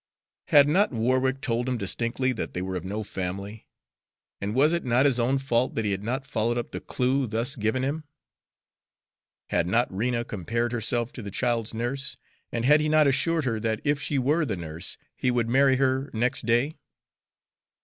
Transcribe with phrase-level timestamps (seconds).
[0.47, 3.67] Had not Warwick told him distinctly that they were of no family,
[4.41, 7.27] and was it not his own fault that he had not followed up the clue
[7.27, 8.05] thus given him?
[9.51, 12.17] Had not Rena compared herself to the child's nurse,
[12.51, 15.75] and had he not assured her that if she were the nurse, he would marry
[15.75, 16.77] her next day?